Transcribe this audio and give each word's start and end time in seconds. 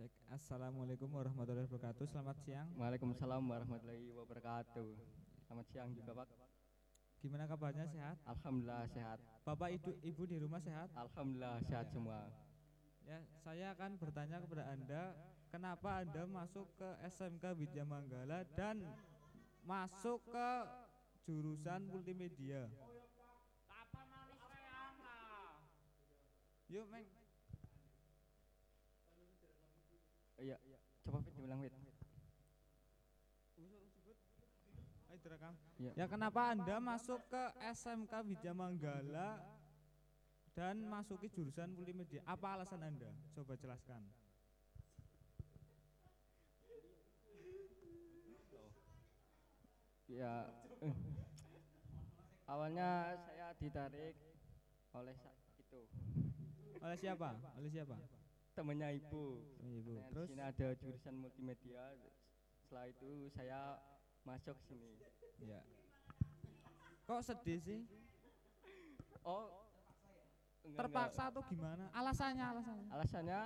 Cek. 0.00 0.32
Assalamualaikum 0.32 1.12
warahmatullahi 1.12 1.68
wabarakatuh. 1.68 2.08
Selamat 2.08 2.40
siang. 2.40 2.72
Waalaikumsalam 2.72 3.44
warahmatullahi 3.44 4.08
wabarakatuh. 4.16 4.96
Selamat 5.44 5.66
siang 5.68 5.92
juga 5.92 6.24
Pak. 6.24 6.28
Gimana 7.20 7.44
kabarnya 7.44 7.84
sehat? 7.84 8.16
Alhamdulillah 8.24 8.88
sehat. 8.88 9.20
Bapak 9.44 9.68
ibu, 9.76 9.92
ibu 10.00 10.22
di 10.24 10.40
rumah 10.40 10.56
sehat? 10.64 10.88
Alhamdulillah 10.96 11.60
sehat 11.68 11.92
semua. 11.92 12.32
Ya, 13.04 13.20
saya 13.44 13.76
akan 13.76 14.00
bertanya 14.00 14.40
kepada 14.40 14.72
Anda, 14.72 15.12
kenapa 15.52 16.00
Anda 16.00 16.24
masuk 16.24 16.64
ke 16.80 16.88
SMK 17.04 17.60
Widya 17.60 17.84
Manggala 17.84 18.48
dan 18.56 18.80
masuk 19.68 20.24
ke 20.32 20.48
jurusan 21.28 21.84
multimedia? 21.92 22.72
Yuk, 26.72 26.88
Meng. 26.88 27.04
Iya, 30.40 30.56
coba 31.04 31.20
Fit 31.20 31.36
diulang 31.36 31.60
Fit. 31.60 31.74
Ayo 35.12 35.18
direkam. 35.20 35.54
Iya. 35.76 35.92
Ya 36.00 36.06
kenapa 36.08 36.40
Anda 36.56 36.80
masuk 36.80 37.20
ke 37.28 37.42
SMK 37.76 38.12
Widya 38.24 38.56
Manggala 38.56 39.36
dan 40.56 40.80
masuki 40.88 41.28
jurusan 41.28 41.76
multimedia? 41.76 42.24
Apa 42.24 42.56
alasan 42.56 42.80
Anda? 42.80 43.12
Coba 43.36 43.52
jelaskan. 43.60 44.00
Ya. 50.08 50.48
Awalnya 52.50 53.14
saya 53.14 53.54
ditarik 53.62 54.18
oleh 54.90 55.14
itu 55.54 55.86
Oleh 56.82 56.98
siapa? 56.98 57.38
Oleh 57.60 57.70
siapa? 57.70 57.94
Temannya 58.54 58.98
ibu. 58.98 59.40
Ibu. 59.62 59.92
Nah, 59.96 60.08
di 60.08 60.12
Terus 60.14 60.28
sini 60.30 60.42
ada 60.42 60.68
jurusan 60.76 61.14
multimedia. 61.18 61.84
Setelah 62.64 62.86
itu 62.90 63.10
saya 63.34 63.78
masuk 64.26 64.56
sini. 64.68 64.98
ya. 65.42 65.60
Kok 67.08 67.20
sedih 67.26 67.58
sih? 67.58 67.80
Oh, 69.26 69.50
enggak, 70.64 70.78
Terpaksa 70.86 71.22
atau 71.28 71.42
gimana? 71.44 71.90
Alasannya, 71.92 72.44
alasannya. 72.44 72.84
enggak. 72.86 72.96
Alasannya 72.96 73.40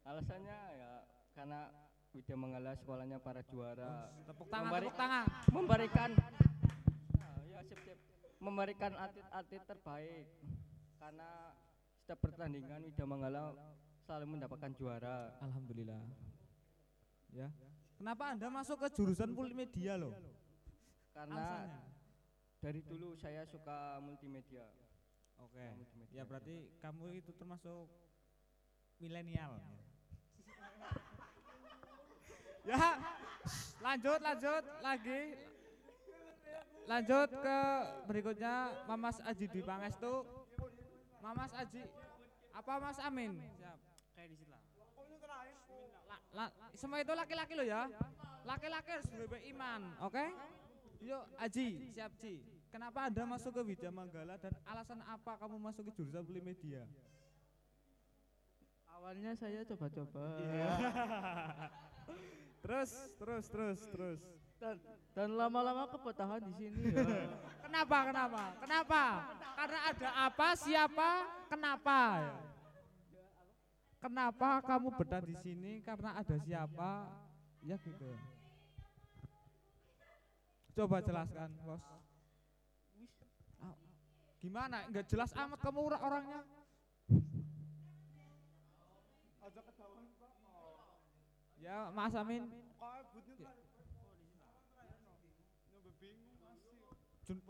Alasannya 0.00 0.58
ya 0.74 0.92
karena 1.36 1.60
Widya 2.10 2.34
Manggala 2.34 2.74
sekolahnya 2.74 3.22
para 3.22 3.46
juara. 3.46 4.10
Tepuk 4.26 4.50
tangan, 4.50 4.70
tepuk 4.74 4.96
tangan. 4.98 5.24
memberikan 5.54 6.10
ya 7.46 7.60
memberikan 8.40 8.92
atlet-atlet 8.98 9.62
terbaik 9.68 10.26
karena 10.98 11.30
setiap 12.10 12.26
pertandingan 12.26 12.82
Widya 12.90 13.06
Manggala 13.06 13.54
selalu 14.02 14.34
mendapatkan 14.34 14.74
juara 14.74 15.30
Alhamdulillah. 15.46 16.02
Ya. 17.30 17.46
Kenapa 18.02 18.34
Anda 18.34 18.50
masuk 18.50 18.82
ke 18.82 18.98
jurusan 18.98 19.30
multimedia 19.30 19.94
loh? 19.94 20.10
karena 21.14 21.70
Alasannya. 21.70 21.78
dari 22.58 22.82
dulu 22.82 23.14
saya 23.14 23.46
suka 23.46 24.02
multimedia 24.02 24.66
Oke. 25.38 25.62
multimedia, 25.78 26.18
Ya 26.18 26.26
berarti 26.26 26.74
kamu 26.82 27.22
itu 27.22 27.30
termasuk 27.30 27.86
milenial. 28.98 29.62
ya, 32.74 32.98
lanjut 33.86 34.18
lanjut 34.18 34.64
lagi. 34.82 35.38
Lanjut 36.90 37.30
ke 37.38 37.60
berikutnya 38.10 38.82
Mamas 38.90 39.22
Aji 39.22 39.46
Dwi 39.46 39.62
Pangestu. 39.62 40.26
Mamas 41.20 41.52
Aji 41.52 41.82
apa 42.50 42.72
Mas 42.78 42.98
Amin? 42.98 43.36
Siap. 43.54 43.78
Kayak 44.12 44.28
di 44.28 44.36
situ 44.36 44.50
lah. 44.50 44.60
La- 46.10 46.22
la- 46.50 46.52
semua 46.74 46.98
itu 46.98 47.12
laki-laki 47.12 47.52
lo 47.54 47.62
ya. 47.62 47.86
Laki-laki 48.42 48.88
harus 48.90 49.06
berbaik 49.06 49.44
iman, 49.52 49.80
oke? 50.00 50.24
Yuk 51.00 51.22
Aji, 51.38 51.68
siap 51.92 52.12
Ji. 52.20 52.40
Kenapa 52.70 53.08
Anda 53.08 53.24
masuk 53.26 53.50
ke 53.50 53.62
Widya 53.66 53.90
Manggala 53.90 54.38
dan 54.38 54.54
alasan 54.64 55.00
apa 55.02 55.34
kamu 55.36 55.58
masuk 55.58 55.90
ke 55.90 56.00
jurusan 56.00 56.22
Polimedia? 56.22 56.86
Awalnya 58.94 59.32
saya 59.34 59.64
coba-coba 59.64 60.24
Terus, 62.60 62.90
terus, 63.16 63.44
terus, 63.48 63.80
terus. 63.88 64.20
Dan 64.60 64.76
dan 65.16 65.28
lama-lama 65.34 65.88
kebetahan 65.88 66.40
di 66.44 66.52
sini 66.54 66.92
ya. 66.92 67.02
Kenapa, 67.70 67.98
kenapa, 68.02 68.42
kenapa? 68.58 69.02
Karena 69.54 69.78
ada 69.94 70.08
apa, 70.26 70.48
siapa, 70.58 71.10
kenapa? 71.46 72.00
Kenapa 74.00 74.48
kamu 74.66 74.88
betah 74.98 75.22
di 75.22 75.36
sini? 75.38 75.72
Karena 75.86 76.18
ada 76.18 76.34
siapa? 76.42 77.06
Ya 77.62 77.78
gitu. 77.78 78.10
Coba 80.74 80.98
jelaskan, 80.98 81.52
bos. 81.62 81.84
Ah, 83.62 83.76
Gimana? 84.42 84.88
Enggak 84.90 85.06
jelas 85.06 85.30
amat 85.36 85.58
kamu 85.62 85.78
ora- 85.78 86.02
orangnya. 86.02 86.40
Ya, 91.60 91.92
Mas 91.94 92.14
Amin. 92.18 92.50
Jun 97.26 97.40